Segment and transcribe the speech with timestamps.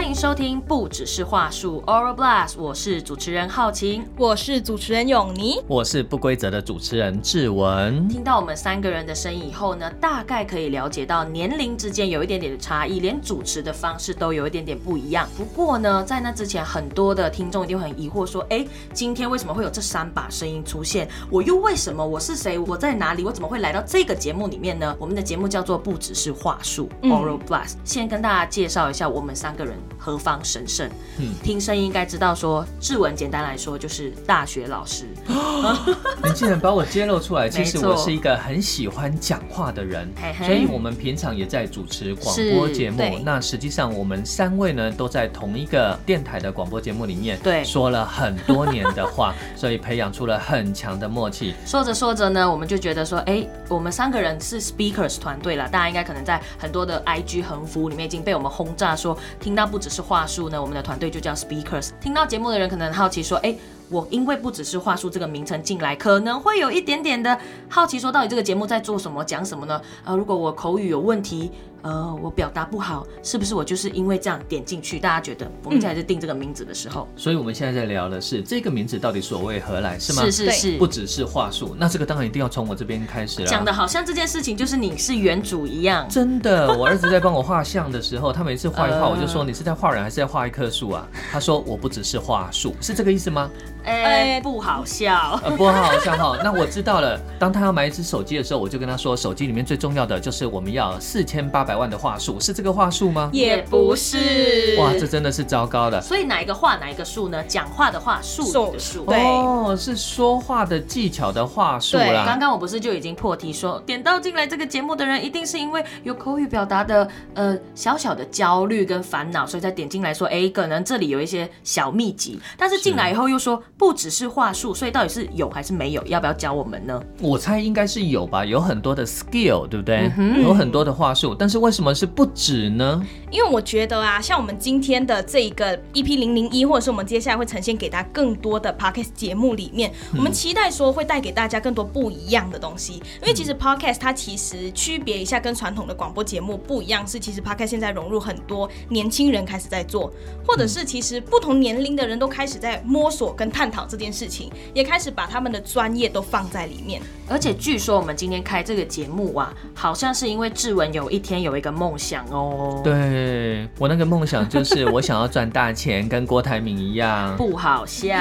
[0.00, 4.02] 欢迎收听不只是话术 Oral Blast，我是主持人浩晴。
[4.16, 8.08] 我是主持人永妮，我是不规则的主持人志文。
[8.08, 15.28] 听到我们三个人的声音以后呢，大概可以了解到年龄之间有一点点的差异，连主持的方式都有一点点不一样。
[15.36, 21.06] 不过呢，在那之前，很多的听众一定会很疑惑说：哎，今天为什么会有这三把声音出现？
[21.28, 22.04] 我又为什么？
[22.04, 22.58] 我是谁？
[22.58, 23.22] 我在哪里？
[23.22, 24.96] 我怎么会来到这个节目里面呢？
[24.98, 27.74] 我们的节目叫做不只是话术 Oral Blast。
[27.84, 30.88] 先跟大家介绍一下我们三个人何方神圣。
[31.18, 35.06] 嗯，听声音应该知道说，志文简单来说就是大学老师。
[36.24, 37.48] 你竟然把我揭露出来！
[37.48, 40.08] 其实我是一个很喜欢讲话的人
[40.38, 43.20] 所以我们平常也在主持广播节目。
[43.24, 51.54] 那实际上我们三位呢都在同一个电台的广播节目里面，对说了很多年的话， 所以培养出了很强的默契。
[51.66, 61.90] 说着说着呢，我们就觉得说，哎，我们三个人是 speakers 团队了，大家应该可能在很多的 IG 横幅里面已经被我们轰炸说，听到不只是话术呢，我们的团队就叫 speakers。
[62.00, 63.56] 听到节目的人可能很好奇说，哎。
[63.90, 67.36] 我因为不只是话术这个名称进来，可能会有一点点的
[67.68, 69.82] 好奇，说到底这个节目在做什么，讲什么呢？
[70.04, 71.50] 呃，如果我口语有问题，
[71.82, 74.98] 呃，我表达不好，是不是我就是因为这样点进去？
[74.98, 80.22] 大家觉得我们现在在定这个名字的时候，所以我们现在在聊的是这个名字到底所谓何来，是吗？
[80.22, 83.46] 是是是，不只是话术，那这个当然一定要从我这边开始了。
[83.46, 86.06] 讲的好像这件事情就是你是原主一样。
[86.08, 91.08] 真的，我儿子在帮我画像的时候，他每次画一画，呃我就说 你是在画人还是在画一棵树啊？
[91.32, 93.50] 他说我不只是画树，是这个意思吗？
[93.84, 95.38] 哎、哎不好笑。
[95.44, 96.38] 呃， 不好好像哈。
[96.42, 97.20] 那我知道了。
[97.38, 103.30] 当他要买一只手机的时候，我就跟他说，手机里面最重要的就是我们要四千八百万的话术，是这个话术吗？
[103.32, 106.00] 也不是哇，这真的是糟糕的。
[106.00, 107.42] 所以哪一个话哪一个术呢？
[107.44, 109.04] 讲话的话，术的术。
[109.06, 112.24] 对哦，是说话的技巧的话术对啦。
[112.26, 122.40] 刚刚我不是就已经破题说，点到进来这个节目的人，一定是因为有口语表达的呃小小的焦虑跟烦恼，所以才点进来说，哎，可能这里有一些小秘籍。
[122.56, 126.04] 但是进来以后又说不只是话术，所以到底是有还是没有？
[126.04, 127.02] 要不要教我们呢？
[127.18, 130.12] 我猜应该是有吧，有很多的 skill，对不对？
[130.18, 133.02] 嗯有很多的话术，但是为什么是不止呢？
[133.30, 142.96] 因为我觉得啊，像我们今天的这一个 EP 零零一，或者是我们接下来会呈现给大家更多的 Podcast 节目里面，我们期待说会带给大家更多不一样的东西。
[143.22, 150.12] 因为其实 Podcast 它其实区别一下跟传统的广播节目不一样，是其实 Podcast 现在融入很多年轻人开始在做，
[150.46, 157.00] 或者是其实不同年龄的人都开始在摸索跟探讨这件事情，也开始把他们的专业都放在里面。
[157.28, 162.80] 而且据说我们今天开这个节目啊，好像是因为志文有一天有一个梦想哦。。
[162.82, 167.36] 对我那个梦想就是我想要赚大钱，跟郭台铭一样。
[167.36, 168.18] 不好笑。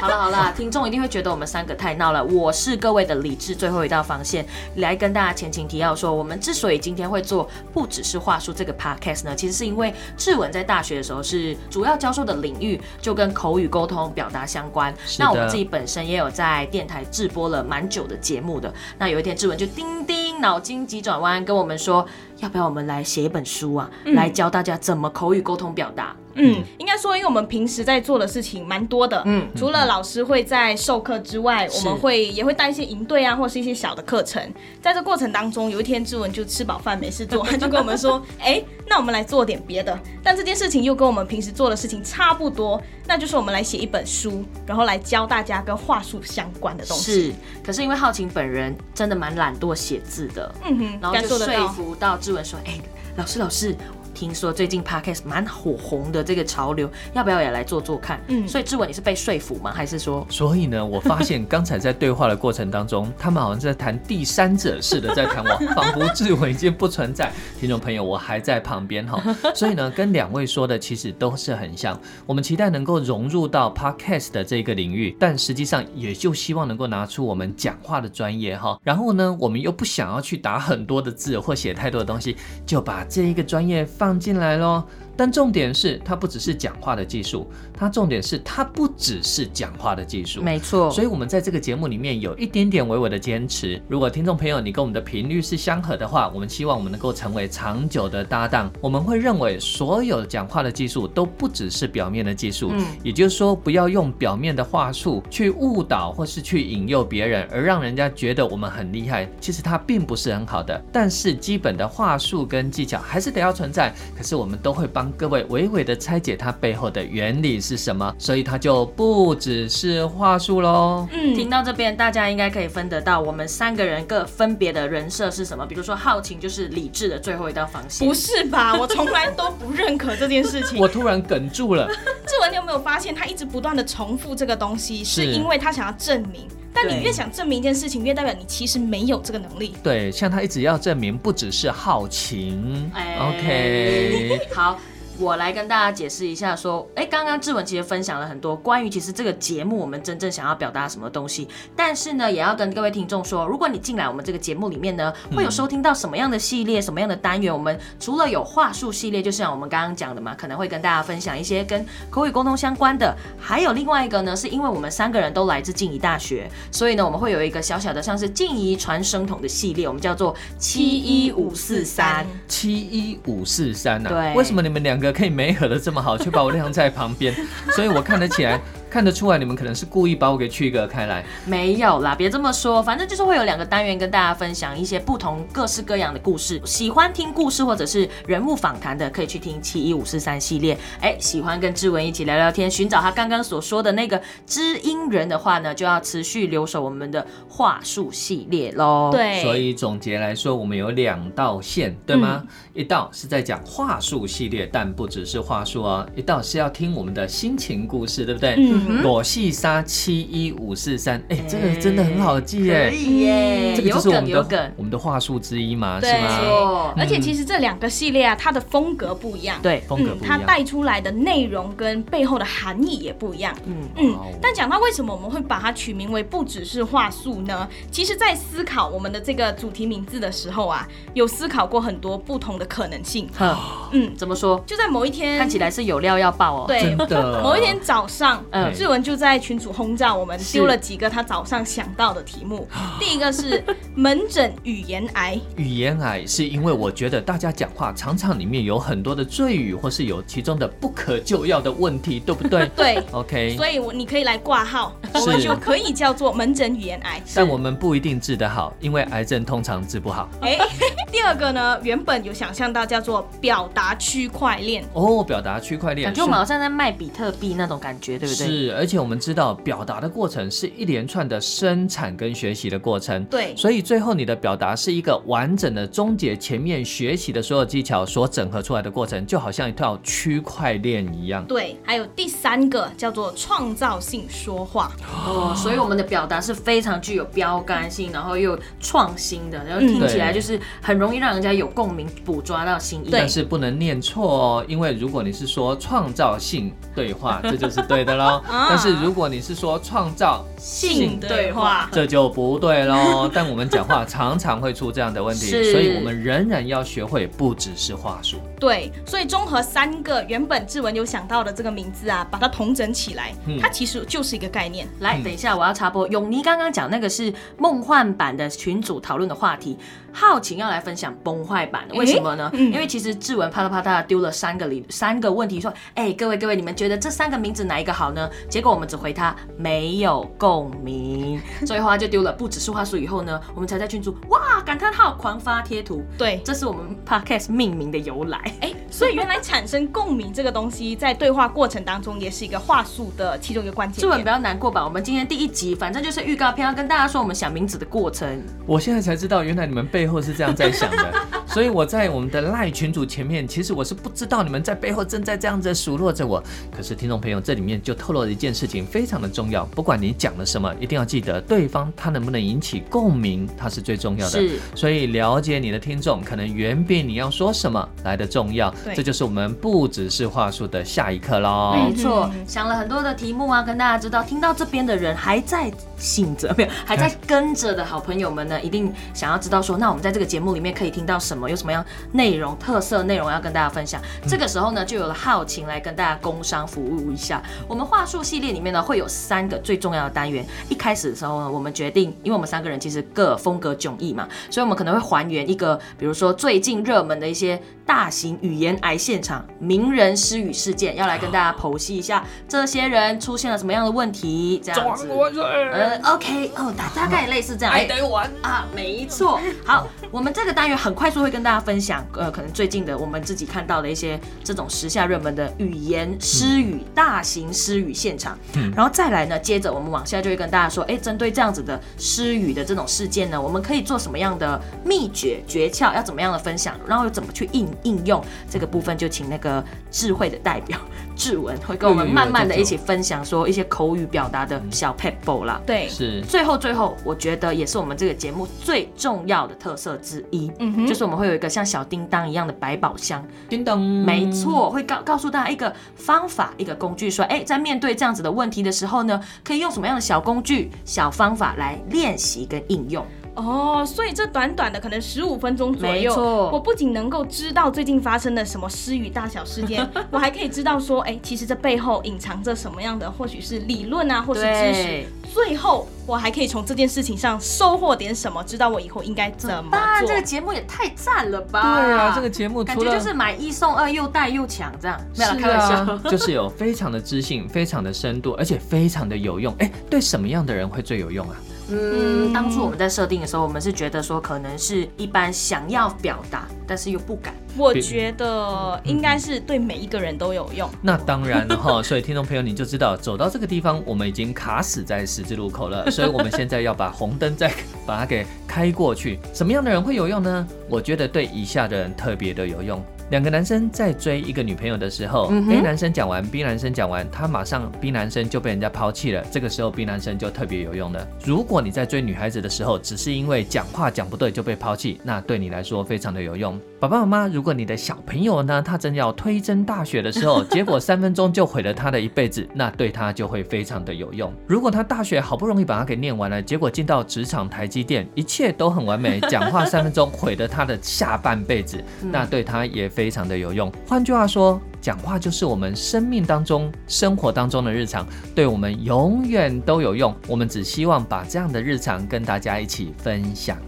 [0.00, 2.24] 好了好了，听众一定会觉得我们三个太闹了。
[2.24, 4.44] 我是各位的理智最后一道防线，
[4.76, 14.87] 来跟大家前情提要说，我们之所以今天会做不只是话术这个 podcast 呢，其实是因为志文在大学的时候是主要教授的领域就跟口语沟通表达相关。
[15.18, 18.72] 那我们自己本身也有在电台直播了蛮久的节目的。
[18.98, 22.06] 那有一天志文就叮叮脑筋急转弯跟我们说，
[22.38, 26.14] 要不要我们来写一本书啊，来教大家怎么口语沟通表达。
[26.38, 34.42] 嗯，应该说，因为我们平时在做的事情蛮多的，嗯嗯，除了老师会在授课之外，我们会也会带一些营队啊，或者是一些小的课程。
[34.80, 39.98] 在这过程当中，有一天志文就吃饱饭没事做，他就跟我们说，哎、那我们来做点别的。
[40.22, 47.12] 但这件事情又跟我们平时做的事情差不多，那就是我们来写一本书，然后来教大家跟话术相关的东西。
[47.12, 47.32] 是，
[47.64, 51.68] 可是因为浩晴本人真的蛮懒惰写字的，嗯哼，然后就说。
[51.68, 52.80] 服到志文说：“哎、
[53.16, 53.76] 老师老师，
[54.18, 59.70] 听说最近 podcast 蛮火红的这个潮流，要不要也来做做看？”嗯，嗯所以志文你是被说服吗？
[59.72, 67.30] 还是说所以呢，我发现刚才在对话的过程当中，他们好像在谈第三者似的在谈我，仿佛志文已经不存在。
[67.60, 69.22] 听众朋友，我还在旁边哈，
[69.54, 71.96] 所以呢，跟两位说的其实都是很像。
[72.26, 78.76] 我们期待能够融入到 podcast 的这个领域，但实际上也就希望能够拿出我们讲话的专业哈。
[78.82, 82.36] 然后呢，我们又不想要去打很多的字或写太多的东西，
[82.66, 84.82] 就把这一个专业放放进来喽。
[85.18, 90.40] 但重点是，它不只是讲话的技术，它重点是它不只是讲话的技术。
[90.40, 90.88] 没错？
[90.92, 93.82] 所以，我们在这个节目里面有一点点微微的坚持。
[93.88, 98.70] 如果听众朋友你跟我们的频率是相合的话，我们希望我们能够成为长久的搭档。
[98.80, 109.28] 我们会认为所有讲话的技术都不只是表面的技术，嗯也就是说，不要用表面的话术去误导或是去引诱别人，而让人家觉得我们很厉害。
[109.40, 113.92] 其实它并不是很好的，但是基本的话术跟技巧还是得要存在。
[114.16, 121.08] 可是我们都会帮帮各位娓娓的拆解它背后的原理是什么，所以它就不只是话术喽。
[121.12, 125.64] 嗯听到这边，大家应该可以分得到我们三个人各分别的人设是什么。
[125.64, 128.12] 比如说，浩晴就是理智的最后一道防线不。
[128.14, 128.76] 是吧？
[128.78, 130.78] 我从来都不认可这件事情。
[130.78, 131.86] 我突然哽住了，
[132.26, 136.46] 志文，你有没有发现他一直不断的重复这个东西，是是因为他想要证明。
[136.80, 139.74] 但你越想证明一件事情，越代表你其实没有这个能力。
[139.82, 144.78] 对，像他一直要证明不只是好情、哎 o k 好，
[145.20, 157.52] 我来跟大家解释一下，说，哎，刚刚志文其实分享了很多关于其实这个节目我们真正想要表达什么东西，但是呢，也要跟各位听众说，如果你进来我们这个节目里面呢，会有收听到什么样的系列、什么样的单元？
[157.52, 172.24] 我们除了有话术系列，就像我们刚刚讲的嘛，可能会跟大家分享一些跟口语沟通相关的，还有另外一个呢，是因为我们三个人都来自静宜大学，所以呢，我们会有一个小小的像是静宜传声筒的系列，我们叫做七一五四三。
[172.46, 177.34] 七一五四三呐，对为什么你们两个可以没 合的这么好，却把我晾在旁边？
[177.74, 178.60] 所以我看得起来，
[178.90, 181.24] 看得出来，你们可能是故意把我给区隔开来。
[181.44, 186.60] 没有啦，别这么说，反正就是会有两个单元跟大家分享一些不同各式各样的故事。
[186.64, 190.76] 喜欢听故事或者是人物访谈的，可以去听七一五四三系列。
[191.00, 202.42] 哎，喜欢跟志文一起聊聊天，寻找他刚刚所说的那个知音人的话呢，就要持续留守我们的话术系列喽。，对，所以总结来说，我们有两道线，对吗？
[202.72, 208.54] 一道是在讲话术系列，但不只是话术哦，一道是要听我们的心情故事，对不对？
[208.56, 212.94] 嗯裸戏杀七一五四三，哎，这个真的很好记可耶。
[212.94, 214.72] 以耶，这个就是我们的梗。
[214.76, 216.40] 我们的话术之一嘛，是吗？
[216.40, 219.58] 错而且其实这两个系列啊，它的风格不一样。
[219.62, 220.40] 对，它风格不一样。
[220.46, 223.54] 带出来的内容跟背后的含义也不一样。
[223.66, 227.68] 嗯，嗯但讲到为什么我们会把它取名为不只是话术呢？
[227.90, 233.28] 其实，在思考我们的这个主题名字的时候啊，有思考过很多不同的可能性。
[233.36, 233.56] 哼，
[233.92, 234.62] 嗯，怎么说？
[234.66, 236.64] 就在某一天，看起来是有料要爆哦。
[236.66, 237.42] 对真的。
[237.42, 242.68] 某一天早上，嗯志文就在群组轰炸我们，丢了几个他早上想到的题目。
[242.98, 243.62] 第一个是
[243.94, 257.22] 门诊语言癌，语言癌是因为我觉得大家讲话常常里面有很多的赘语，或是有其中的不可救药的问题，对不对 对，？OK，所以我你可以来挂号，我们就可以叫做门诊语言癌。
[257.34, 260.28] 但我们不一定治得好，因为癌症通常治不好。
[260.40, 260.58] 哎，
[261.10, 264.84] 第二个呢，原本有想象到叫做表达区块链。
[264.92, 268.46] 哦，表达区块链感觉我们好像在卖比特币那种感觉，对不对？
[268.58, 273.24] 是，而且我们知道表达的过程是一连串的生产跟学习的过程。
[273.26, 281.44] 对所以最后你的表达是一个完整的终结前面学习的所有技巧所整合出来的过程，就好像一套区块链一样。
[281.46, 284.90] 对，还有第三个叫做创造性说话。
[285.24, 293.08] 哦，所以我们的表达是非常具有标杆性，然后又创新的，然后听起来就是很容易让人家有共鸣，捕捉到新意。
[293.10, 298.42] 但是不能念错哦，因为如果你是说创造性对话，这就是对的喽。
[298.48, 303.30] 啊但是如果你是说创造性对话这就不对喽。
[303.34, 308.38] 但我们讲话常常会出这样的问题，所以我们仍然要学会，不只是话术。
[308.58, 314.88] 对，所以综合三个原本志文有想到的这个名字啊，把它统整起来，嗯它其实就是一个概念。
[315.00, 316.08] 来，等一下，我要插播。
[316.08, 319.78] 永妮刚刚讲那个是梦幻版的群组讨论的话题，
[320.12, 322.50] 浩晴要来分享崩坏版的，为什么呢？
[322.54, 328.28] 嗯因为其实志文啪嗒啪嗒丢了三个里三个问题，说，哎、各位各位，你们觉得这三个名字哪一个好呢？
[328.48, 332.96] 结果我们只回他没有共鸣，最后他就丢了不只是话术。
[332.98, 338.38] 以后呢，我们才在群组哇感叹号狂发贴图，对，这是我们 podcast 命名的由来。
[338.60, 344.00] 哎，所以原来产生共鸣这个东西，在对话过程当中也是一个话术的其中一个关键点。
[344.00, 348.42] 志文不要难过吧，我们今天第一集反正就是预告片，要跟大家说我们想名字的过程。
[348.66, 351.14] 我现在才知道，原来你们背后是这样在想的。
[351.46, 356.42] 所以我在我们的赖群组前面，其实我是不知道你们在背后正在这样子数落着我。
[356.76, 359.64] 可是听众朋友，这里面就透露了一件事情，非常的重要。
[359.66, 364.40] 不管你讲了什么，一定要记得对方他能不能引起共鸣，它是最重要的。
[364.40, 368.70] 是所以了解你的听众，可能远比你要说什么来的重要。
[368.84, 371.74] 对这就是我们不只是话术的下一课喽。
[371.74, 384.00] 没错嗯，想了很多的题目啊，跟大家知道，听到这边的人还在醒着，没有 还在跟着的好朋友们呢，一定想要知道说，那我们在这个节目里面可以听到什么，有什么样内容、特色内容要跟大家分享。
[384.26, 387.42] 这个时候呢，就有了浩晴来跟大家工商服务一下。
[387.66, 390.44] 我们话术系列里面呢，会有三个最重要的单元。
[390.68, 405.08] 一开始的时候呢，我们决定，因为我们三个人其实各风格迥异嘛，所以我们可能会还原一个，比如说最近热门的一些大型语言癌现场、名人失语事件，要来跟大家剖析一下这些人出现了什么样的问题，这样子。
[405.08, 407.72] 呃，OK，哦，大大概类似这样。
[407.72, 409.40] 还得玩啊，没错。
[409.64, 418.38] 好，我们这个单元很快速会跟大家分享，呃，可能最近的我们自己看到的一些这种时下热门的语言失语、大型失语现场，
[418.76, 430.78] 然后再来呢，接着我们往下就会跟大家说，哎，针对这样子的失语的这种事件呢，我们可以做什么样的秘诀诀窍，要怎么样的分享，然后又怎么去应应用这个部分，就请那个智慧的代表
[431.16, 435.60] 志文会跟我们慢慢的一起分享，说一些口语表达的小 pebble 啦。
[435.66, 436.20] 对，是。
[436.22, 440.86] 最后最后，我觉得也是我们这个节目最重要的特色之一，嗯哼。
[440.86, 453.04] 就是我们会有一个像小叮当一样的百宝箱，叮当，没错，会告告诉大家一个方法、一个工具，说，哎，在面对这样子的问题的时候呢，可以用什么样的小工具、小方法来练习跟应用。
[453.38, 456.14] 哦，所以这短短的可能十五分钟左右，
[456.52, 465.04] 我不仅能够知道最近发生的什么失语大小事件， 我还可以知道说，哎，其实这背后隐藏着什么样的，或许是理论啊，或是知识。
[465.32, 470.14] 最后，我还可以从这件事情上收获点什么，知道我以后应该怎么当然，做这。
[470.18, 471.80] 个节目也太赞了吧！
[471.80, 475.74] 对啊，这个节目除了感觉就是买一送二，又带又抢，这样没有啦是开玩笑。
[475.92, 479.54] 啊， 就是有非常的知性，非常的深度，而且非常的有用。
[479.58, 481.36] 哎，对什么样的人会最有用啊？
[481.70, 487.34] 嗯，当初我们在设定的时候，我们是觉得说，可能是一般想要表达，但是又不敢。
[487.56, 490.68] 我觉得应该是对每一个人都有用。
[490.80, 497.52] 那当然了哈，所以听众朋友你就知道，走到这个地方，我们已经卡死在十字路口了，所以我们现在要把红灯再
[497.84, 499.18] 把它给开过去。
[499.34, 500.46] 什么样的人会有用呢？
[500.68, 502.82] 我觉得对以下的人特别的有用。
[503.10, 509.24] 两个男生在追一个女朋友的时候、嗯 a 男生讲完，B 男生讲完，他马上 B 男生就被人家抛弃了。
[509.30, 511.08] 这个时候 B 男生就特别有用了。
[511.24, 516.60] 如果你在追女孩子的时候，只是因为讲话讲不对就被抛弃，那对你来说非常的有用。
[516.80, 524.32] 爸爸妈妈，如果你的小朋友呢，他正要推甄大学的时候， 结果三分钟就毁了他的一辈子，那对他就会非常的有用。
[524.46, 531.82] 如果他大学好不容易把它给念完了，结果进到职场台积电，一切都很完美，讲话三分钟毁了他的下半辈子，
[532.12, 533.72] 那对他也非常的有用。
[533.84, 538.06] 换句话说，讲话就是我们生命当中、生活当中的日常，
[538.36, 540.14] 对我们永远都有用。
[540.28, 543.58] 我们只希望把这样的日常跟大家一起分享。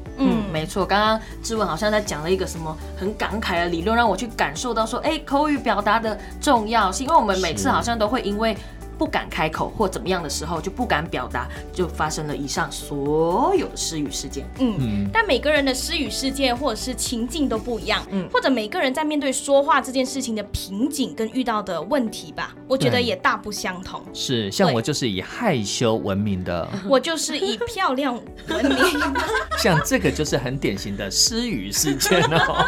[0.51, 0.85] 嗯，没错。
[0.85, 7.07] 刚刚志文好像在讲了一个什么很感慨的理论，让我去感受到说，哎，口语表达的重要性。
[7.07, 8.57] 因为我们每次好像都会因为
[9.01, 14.45] 不敢开口或怎么样的时候，就不敢表达，就发生了以上所有的失语事件。
[14.59, 24.03] 嗯，嗯，但每个人的失语事件或者是情境都不一样，嗯或者每个人在面对说话这件事情的瓶颈跟遇到的问题吧，我觉得也大不相同。
[24.13, 26.69] 是，像我就是以害羞闻名的。
[26.87, 28.85] 我就是以漂亮闻名，
[29.59, 32.67] 像这个就是很典型的失语事件哦。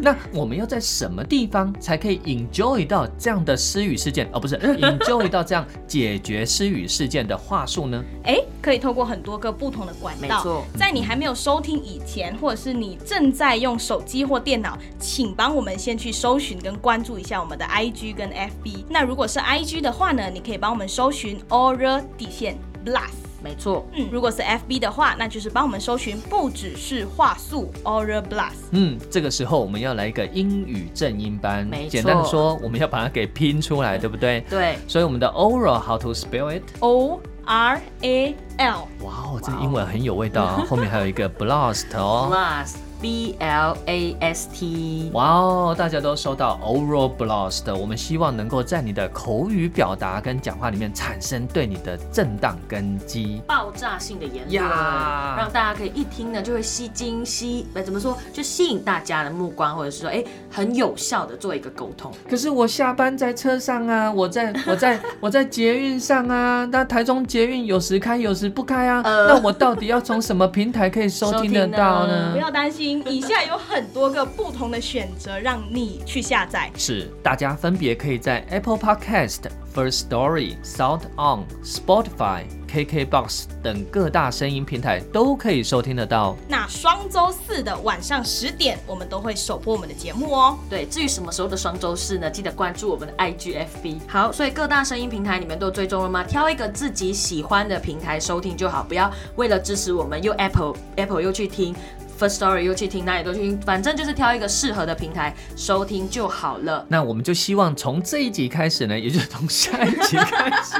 [0.00, 4.28] 那我们要在什么地方才可以 enjoy 到这样的失语事件？
[4.32, 8.02] 哦，不是 enjoy 到这样解决失语事件的话术呢？
[8.24, 18.84] 哎，可以透过很多个不同的管道没错，在你还没有收听以前，或者是你正在用手机或电脑，请帮我们先去搜寻跟关注一下我们的 IG 跟 FB。
[18.88, 23.27] 那如果是 IG 的话呢，你可以帮我们搜寻 Aura 底线 Blast。
[23.42, 28.68] 没错，嗯，如果是 FB 的话，那就是帮我们搜寻不只是话术 Aura Blast。
[28.72, 34.40] 嗯，这个时候我们要来一个英语正音班简单的说，我们要把它给拼出来，对不对？
[34.50, 38.88] 对，所以我们的 oral how to spell it？O R A L。
[39.02, 40.64] 哇哦，这个英文很有味道啊！
[40.68, 42.28] 后面还有一个 blast 哦。
[42.30, 45.10] plus B L A S T。
[45.12, 53.40] 哇哦，大家都收到 oral blast，我们希望能够在你的口语表达跟讲话里面产生对你的震荡根基。
[53.46, 62.12] 爆炸性的言论，呀让大家可以一听呢就会吸睛吸，呃怎么说，就吸引大家的目光，或者是说，哎，很有效的做一个沟通。
[62.28, 72.38] 可是我下班在车上啊，我在 我在我在捷运上啊，那台中捷运有时开有时不开啊，呃那我到底要从什么平台可以收听得到呢不？
[72.38, 76.70] 要担心，以下有很多个不同的选择让你去下载。
[76.76, 79.40] 是，大家分别可以在 Apple Podcast、
[79.74, 86.36] First Story、Sound On、Spotify、KKBox 等各大声音平台都可以收听得到。
[86.48, 90.58] 那双周四的晚上十点，我们都会首播我们的节目哦。
[90.68, 92.30] 对，至于什么时候的双周四呢？
[92.30, 94.00] 记得关注我们的 IGFB。
[94.06, 96.24] 好，所以各大声音平台你们都有追踪了吗？
[96.24, 101.74] 挑一个自己喜欢的平台收听就好，不要为了支持我们又 Apple Apple 又去听
[102.18, 106.84] First Story 又去听，哪里都去听，反正就是挑一个适合的平台收听就好了。
[106.88, 110.74] 那我们就希望从这一集开始呢，也就是从下一集开始，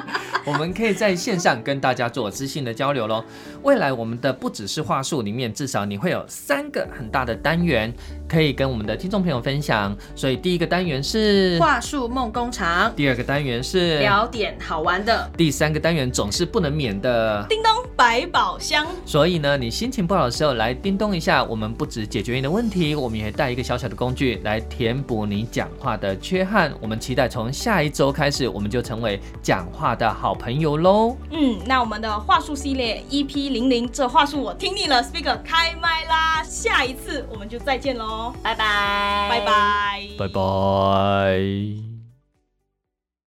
[0.44, 3.24] 我们可以在线上跟大家做知性的交流喽。
[3.62, 7.92] 未来我们的不只是话术里面，至少你会有三个很大的单元
[8.28, 9.96] 可以跟我们的听众朋友分享。
[10.16, 18.84] 所以第一个单元是话术梦工厂，第二个单元是聊点好玩的，第三个单元总是不能免的叮咚百宝箱。
[19.06, 26.72] 所以呢，你心情不好的时候来叮咚一下，我们不止解决你的问题，我们也带一个小小的工具来填补你讲话的缺憾。
[26.80, 31.14] 我们期待从下一周开始，我们就成为讲话的好朋友喽。
[31.30, 36.42] 嗯，那我们的话术系列 EP 零零，这话术我听腻了，Speaker 开麦啦！
[36.42, 41.87] 下一次我们就再见喽，拜拜，拜拜，拜拜。